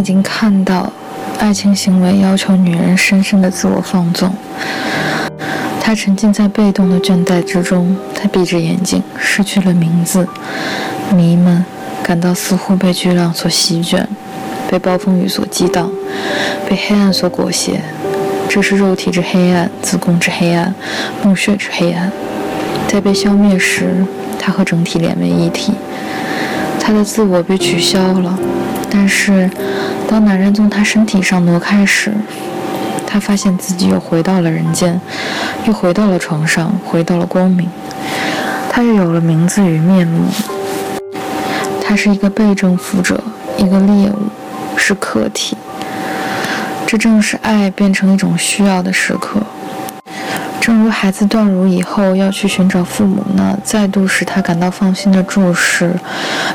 [0.00, 0.90] 已经看到，
[1.38, 4.32] 爱情行为要求女人深深的自我放纵。
[5.78, 10.26] 她沉浸在被动的倦怠之中，她闭着眼睛，失去了名字，
[11.14, 11.62] 迷闷，
[12.02, 14.08] 感到似乎被巨浪所席卷，
[14.70, 15.90] 被暴风雨所激荡，
[16.66, 17.78] 被黑暗所裹挟。
[18.48, 20.74] 这是肉体之黑暗，子宫之黑暗，
[21.22, 22.10] 墓穴之黑暗。
[22.88, 24.06] 在被消灭时，
[24.38, 25.74] 她和整体连为一体。
[26.80, 28.38] 她的自我被取消了。
[28.90, 29.48] 但是，
[30.08, 32.12] 当男人从她身体上挪开时，
[33.06, 35.00] 她发现自己又回到了人间，
[35.66, 37.68] 又回到了床上，回到了光明。
[38.68, 40.24] 她又有了名字与面目。
[41.82, 43.22] 她是一个被征服者，
[43.56, 44.30] 一个猎物，
[44.76, 45.56] 是客体。
[46.86, 49.40] 这正是爱变成一种需要的时刻。
[50.70, 55.92] 正如孩子断乳以后要去寻找父母那再度使他感到放心的注视，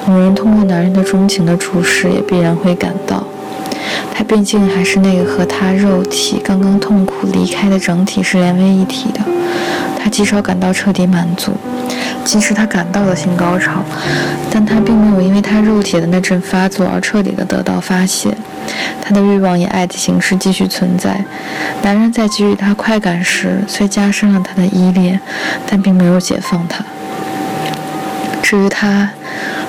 [0.07, 3.21] 女人通过男人的钟情的注视也必然会感到，
[4.13, 9.19] 他毕竟还是那个和他肉体刚刚痛苦离开的整体是连为一体的，
[9.97, 11.53] 他极少感到彻底满足。
[12.23, 13.83] 即使他感到了性高潮，
[14.49, 18.35] 但他并没有因为他肉体的那阵发作而彻底的得到发泄。
[18.99, 21.23] 他的欲望以爱的形式继续存在。
[21.83, 25.19] 男人在给予他快感时，虽加深了他的依恋，
[25.67, 26.83] 但并没有解放他。
[28.41, 29.11] 至于他，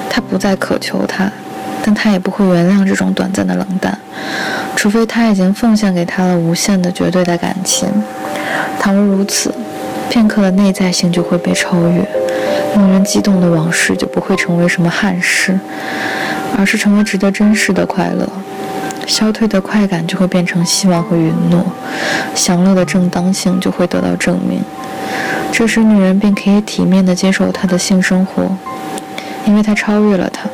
[0.08, 1.30] 他不再渴求他，
[1.84, 3.98] 但他也不会原谅这种短暂的冷淡，
[4.74, 7.86] 除非他已经奉献给他了无限的绝对的感情。
[8.80, 9.54] 倘若如此，
[10.10, 12.06] 片刻的内在性就会被超越。
[12.74, 15.58] 令人激动的往事就不会成为什么憾事，
[16.58, 18.28] 而是成为值得珍视的快乐。
[19.06, 21.64] 消退的快感就会变成希望和允诺，
[22.34, 24.60] 享乐的正当性就会得到证明。
[25.52, 28.54] 这时，女人便可以体面地接受她的性生活，
[29.46, 30.50] 因为她超越了它。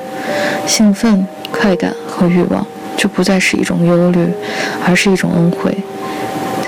[0.65, 2.65] 兴奋、快感和欲望
[2.97, 4.29] 就不再是一种忧虑，
[4.87, 5.77] 而是一种恩惠。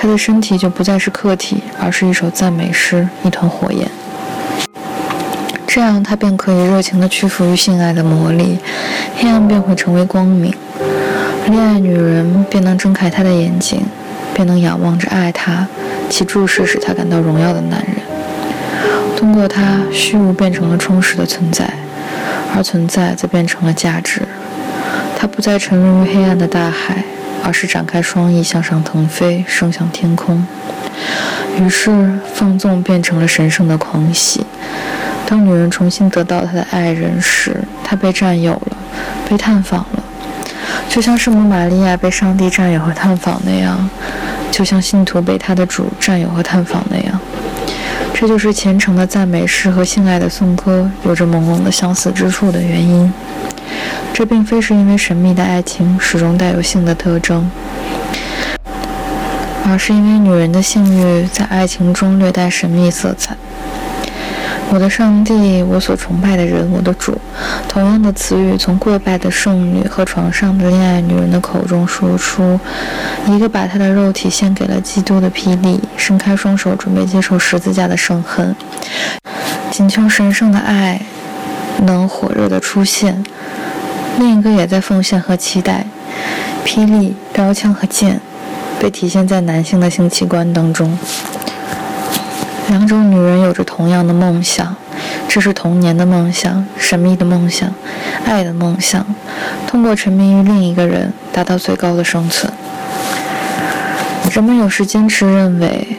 [0.05, 3.89] 他的身体就不再是客体，而是一首赞美诗，一团火焰。
[5.67, 8.59] 这样，他便可以热情地屈服于性爱的魔力，
[9.17, 10.53] 黑暗便会成为光明。
[11.47, 13.81] 恋爱女人便能睁开她的眼睛，
[14.35, 15.67] 便能仰望着爱她，
[16.11, 17.97] 其注视使她感到荣耀的男人。
[19.17, 21.67] 通过他，虚无变成了充实的存在，
[22.55, 24.21] 而存在则变成了价值。
[25.17, 27.03] 他不再沉沦于黑暗的大海，
[27.45, 30.47] 而是展开双翼向上腾飞，升向天空。
[31.61, 34.47] 于是，放纵变成了神圣的狂喜。
[35.27, 38.77] 当女人重新得到她的爱人时，她被占有了，
[39.29, 40.03] 被探访了，
[40.89, 43.89] 就像圣母玛利亚被上帝占有和探访那样，
[44.51, 47.21] 就像信徒被他的主占有和探访那样。
[48.13, 53.13] 这就是虔诚的赞美诗和性爱的颂歌有着朦胧的相似之处的原因。
[54.17, 57.51] 这并非是因为神秘的爱情始终带有性的特征，
[59.67, 63.37] 而是因为女人的性欲在爱情中略带神秘色彩。
[64.71, 67.21] 我的上帝，我所崇拜的人，我的主。
[67.69, 72.59] 同样的词语从跪拜的圣女和床上的恋爱女人的口中说出。
[73.27, 78.55] 一个把她的肉体献给了基督的霹雳，伸开双手准备接受十字架的圣痕，
[79.73, 81.01] 请求神圣的爱
[81.83, 83.25] 能火热的出现。
[84.19, 85.87] 另一个也在奉献和期待。
[86.65, 88.21] 霹雳、标枪和剑
[88.81, 90.99] 被体现在男性的性器官当中。
[92.69, 94.75] 两种女人有着同样的梦想，
[95.29, 97.71] 这是童年的梦想、神秘的梦想、
[98.25, 99.05] 爱的梦想，
[99.67, 102.51] 通过沉迷于另一个人达到最高的生存。
[104.33, 105.99] 人们有时坚持认为，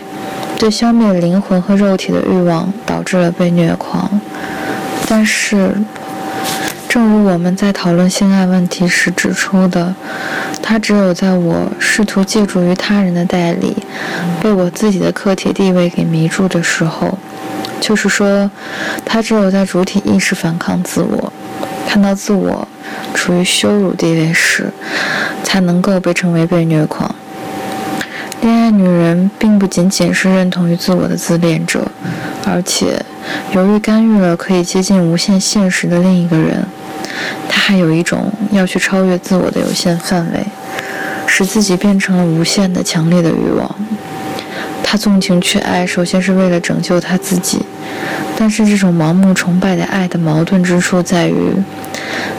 [0.57, 4.19] 对消灭灵魂和肉体的欲望导致了被虐狂，
[5.07, 5.75] 但是。
[6.95, 9.93] 正如我们在讨论性爱问题时指出的，
[10.63, 13.75] 它只有在我试图借助于他人的代理，
[14.41, 17.17] 被我自己的客体地位给迷住的时候，
[17.81, 18.49] 就是说，
[19.03, 21.33] 它只有在主体意识反抗自我，
[21.85, 22.65] 看到自我
[23.13, 24.71] 处于羞辱地位时，
[25.43, 27.13] 才能够被称为被虐狂。
[28.39, 31.85] 恋爱女人并不仅仅是认同于自我的自恋者，
[32.45, 33.03] 而且
[33.51, 36.65] 由于干预了可以接近无限现实的另一个人。
[37.47, 40.45] 他还有一种要去超越自我的有限范围，
[41.27, 43.75] 使自己变成了无限的强烈的欲望。
[44.83, 47.65] 他纵情去爱，首先是为了拯救他自己，
[48.37, 51.53] 但是这种盲目崇拜的爱的矛盾之处在于，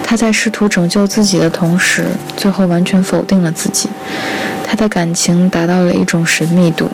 [0.04, 2.06] 他在试图拯救自己的同时，
[2.36, 3.88] 最后完全否定了自己。
[4.64, 6.90] 他的感情达到了一种神秘度，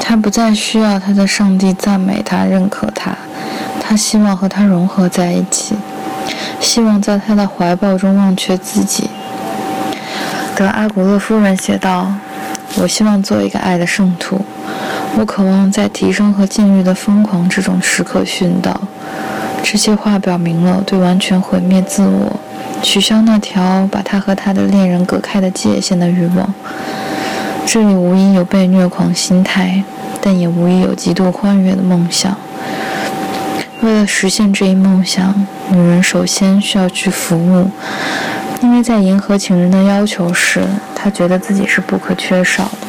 [0.00, 3.16] 他不再需要他的上帝赞美他、认可他，
[3.80, 5.74] 他希望和他融合在一起，
[6.60, 9.10] 希望在他的怀抱中忘却自己。
[10.54, 12.12] 德阿古勒夫人写道。
[12.76, 14.40] 我希望做一个爱的圣徒，
[15.18, 18.80] 我渴望在提升和禁欲的疯狂之中时刻殉道。
[19.60, 22.38] 这些话表明了对完全毁灭自我、
[22.80, 26.54] 取消那条把他和他的恋人隔开的界限的欲望。
[27.66, 29.82] 这里无疑有被虐狂心态，
[30.22, 32.36] 但也无疑有极度欢悦的梦想。
[33.82, 37.70] 为了实现这一梦想，女人首先需要去服务。
[38.62, 40.62] 因为在迎合情人的要求时，
[40.94, 42.86] 她觉得自己是不可缺少的。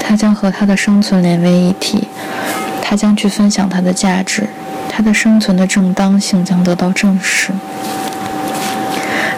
[0.00, 2.08] 她将和他的生存连为一体，
[2.82, 4.48] 她将去分享她的价值，
[4.88, 7.52] 她的生存的正当性将得到证实。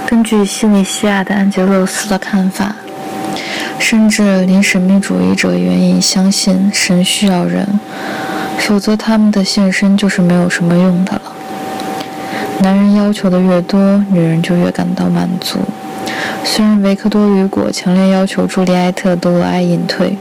[0.07, 2.75] 根据西里西亚的安杰洛斯的看法，
[3.79, 7.69] 甚至连神秘主义者也愿意相信神需要人，
[8.61, 11.23] 否则他们的献身就是没有什么用的了。
[12.63, 13.81] 男人要求的越多，
[14.11, 15.59] 女人就越感到满足。
[16.45, 20.17] 虽然维克多·雨果强烈要求朱莉埃特·德罗埃隐退，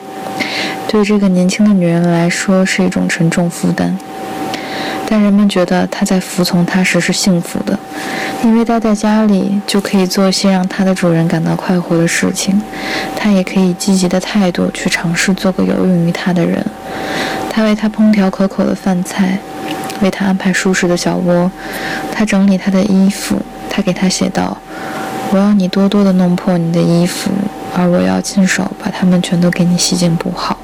[0.88, 3.98] 对这个年轻的女人来说是一种沉重负担，
[5.12, 7.80] 但人们觉得他在服从他时是幸福的，
[8.44, 12.62] 因为待在家里就可以做一些让他的主人感到快活的事情，
[13.16, 16.64] 他也可以积极的态度去尝试做个有用于他的人。
[17.50, 19.40] 他为他烹调可口的饭菜。
[20.02, 21.52] 为他安排舒适的小窝，
[22.10, 23.36] 他整理他的衣服，
[23.70, 24.58] 他给他写道
[25.30, 27.30] ：“我要你多多的弄破你的衣服，
[27.76, 30.58] 而我要亲手把它们全都给你洗净补好。”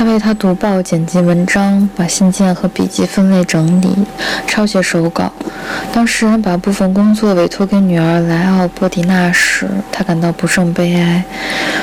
[0.00, 3.94] 他为他读报、剪辑文章，把信件和笔记分类整理，
[4.46, 5.30] 抄写手稿。
[5.92, 11.22] 当诗人把部分工作委托给女儿莱奥波迪娜时，他感到不胜悲哀。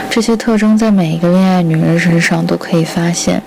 [0.10, 3.44] 这些特征在每一个恋爱女人身上都可以发现。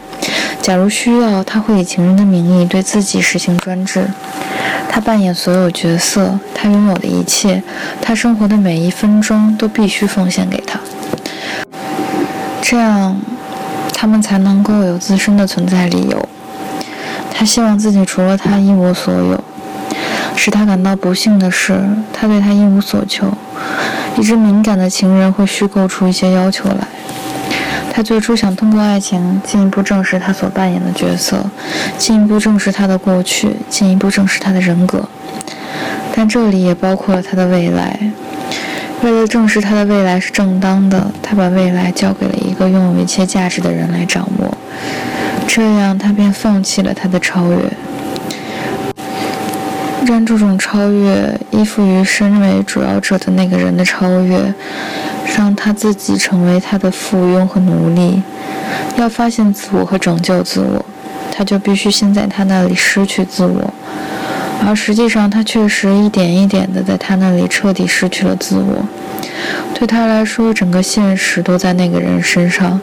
[0.62, 4.06] 假如需要，他会以情人的名义对自己实行专制。
[4.88, 7.60] 他扮演所有角色，他拥有的一切，
[8.00, 10.78] 他生活的每一分钟都必须奉献给他。
[12.62, 13.20] 这样，
[13.92, 16.28] 他们才能够有自身的存在理由。
[17.32, 19.42] 他希望自己除了他一无所有。
[20.36, 21.78] 使他感到不幸的是，
[22.12, 23.26] 他对他一无所求。
[24.16, 26.88] 一只敏感的情人会虚构出一些要求来。
[27.92, 31.44] 他最初想通过爱情进一步证实他所扮演的角色，
[31.98, 35.06] 进一步证实他的过去，进一步证实他的人格。
[36.14, 37.98] 但这里也包括了他的未来。
[39.02, 44.56] 为了证实他的未来是正当的，他把未来交给了一个拥有一切价值的人来掌握。
[45.46, 47.58] 这样，他便放弃了他的超越。
[50.06, 54.54] 让这种超越依附于身为主要者的那个人的超越。
[55.36, 58.20] 让他自己成为他的附庸和奴隶。
[58.96, 60.84] 要发现自我和拯救自我，
[61.32, 63.72] 他就必须先在他那里失去自我。
[64.66, 68.86] 而实际上，他确实一点一点的在他那里彻底失去了自我。
[69.74, 72.80] 对他来说，整个现实都在那个人身上。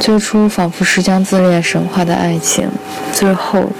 [0.00, 2.68] 最初仿佛是将自恋神化的爱情，
[3.12, 3.70] 最后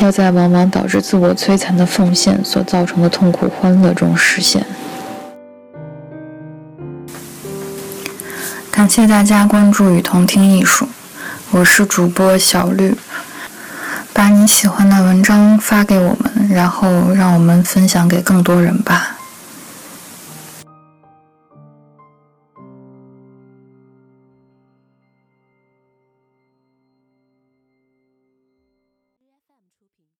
[0.00, 4.64] 要在往往导致自我摧残的奉献所造成的痛苦欢乐中实现。
[8.70, 10.88] 感谢大家关注与同听艺术，
[11.50, 12.94] 我是主播小绿。
[14.16, 19.15] 把你喜欢的文章发给我们，然后让我们分享给更多人吧。